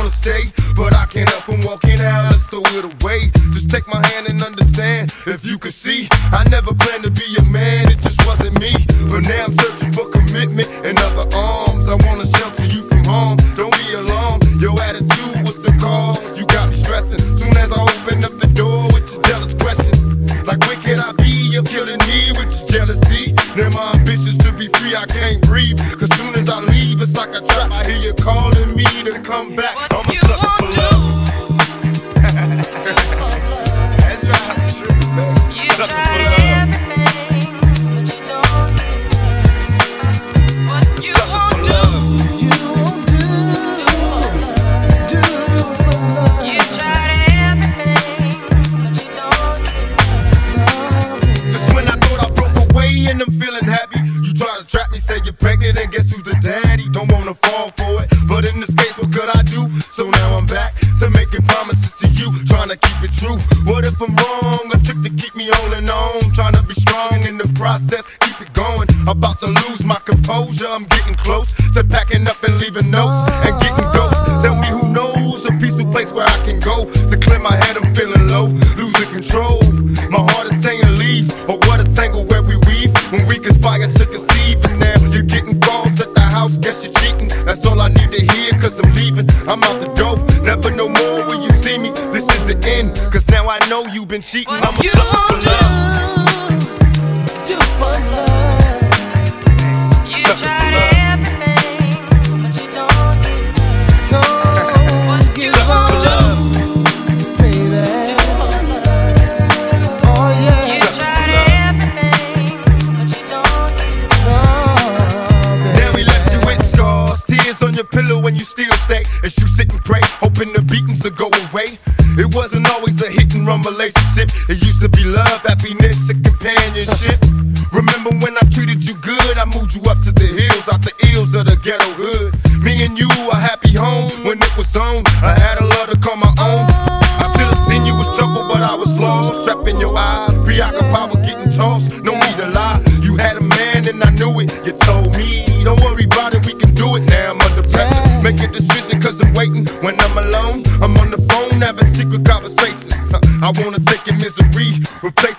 [0.00, 2.32] wanna stay, but I can't help from walking out.
[2.32, 3.30] Let's throw it away.
[3.52, 5.12] Just take my hand and understand.
[5.26, 7.90] If you could see, I never planned to be a man.
[7.92, 8.72] It just wasn't me.
[9.12, 11.86] But now I'm searching for commitment and other arms.
[11.86, 12.24] I wanna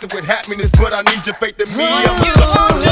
[0.10, 1.86] with happiness, but I need your faith in me.
[1.88, 2.91] I'm you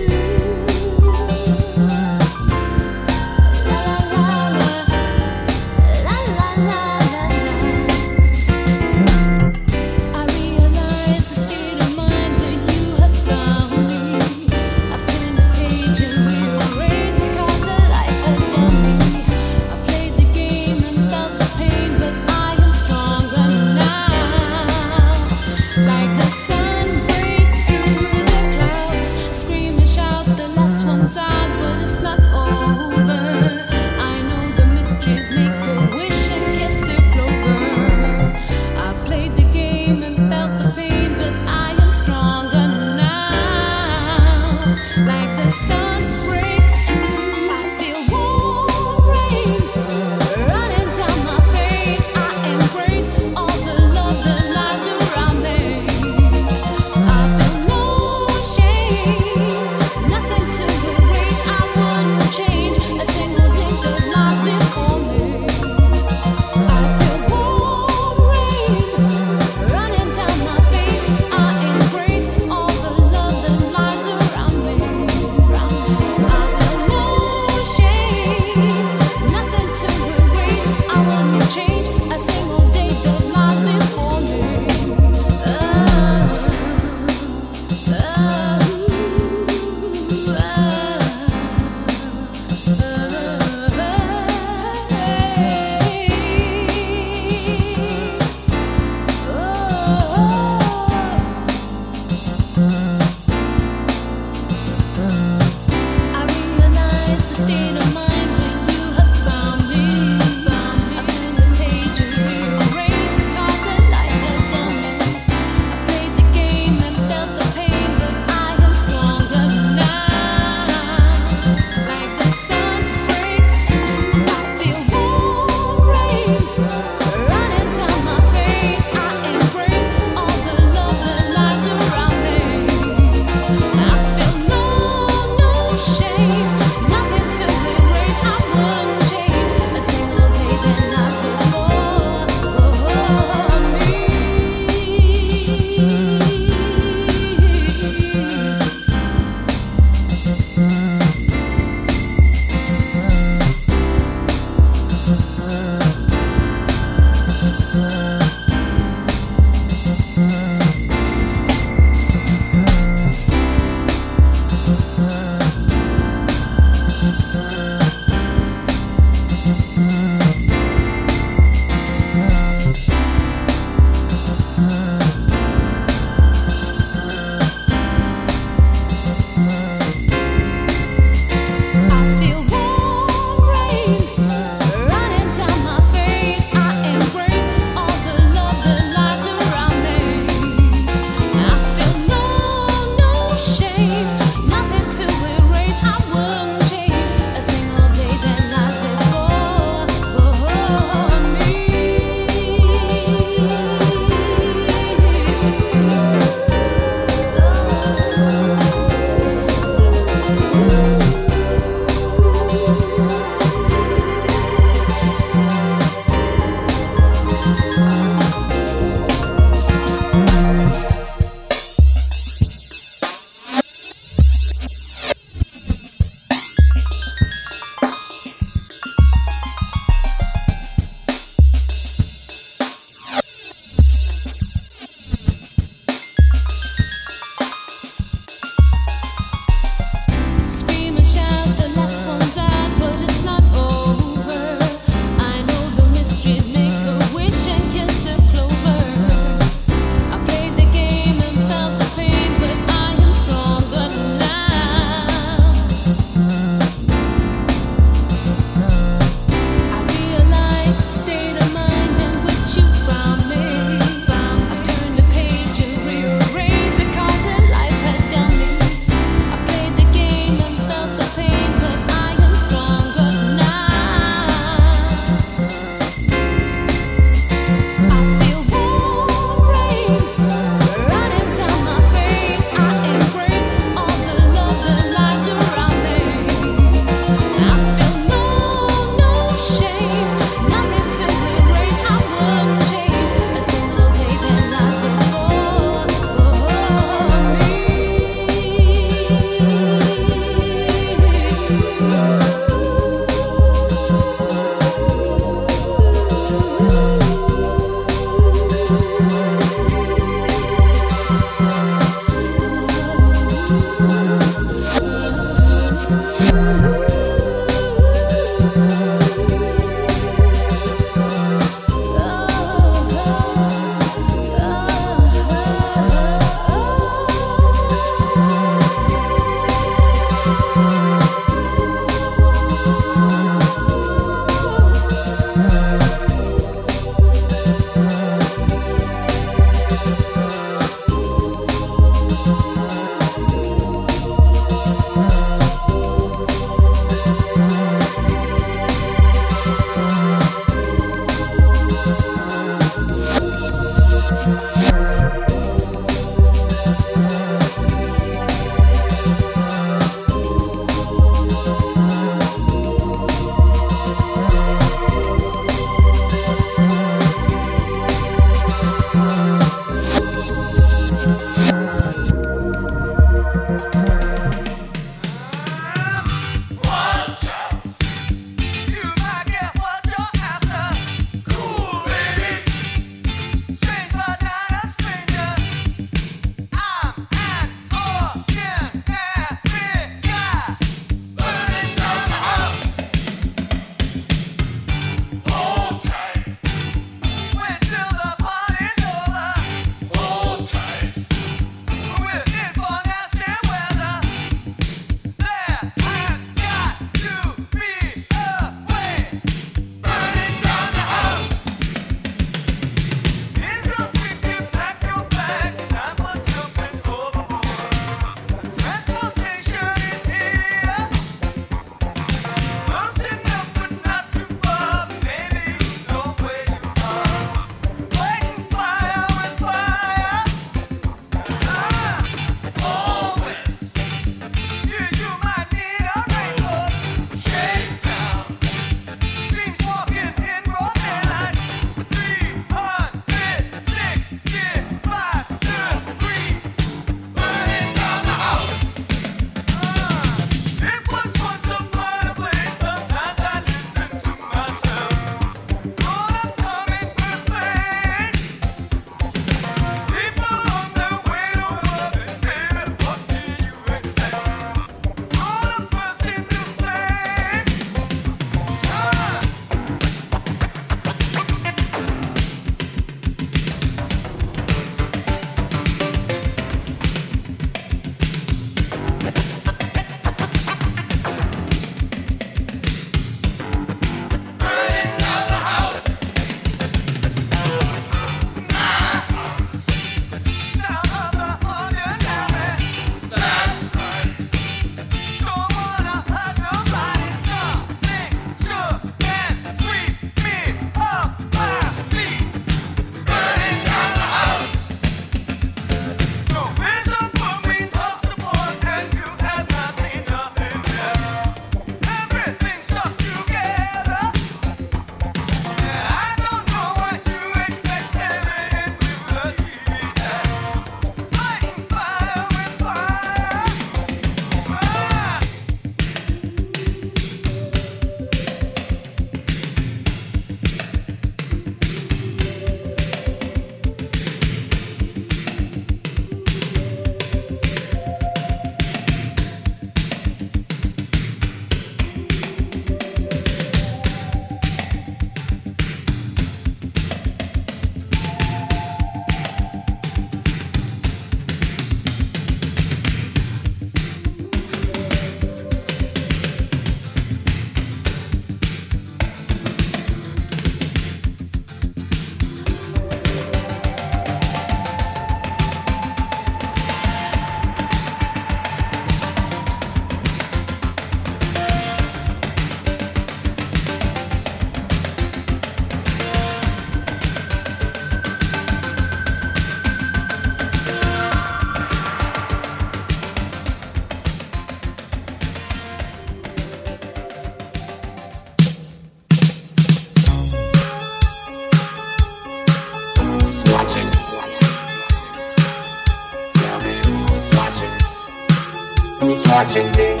[599.41, 600.00] watching me.